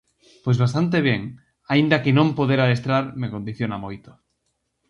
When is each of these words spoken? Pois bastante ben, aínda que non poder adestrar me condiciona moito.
Pois 0.43 0.57
bastante 0.63 0.97
ben, 1.09 1.21
aínda 1.73 2.01
que 2.03 2.15
non 2.17 2.35
poder 2.39 2.59
adestrar 2.61 3.03
me 3.21 3.31
condiciona 3.35 3.81
moito. 3.85 4.09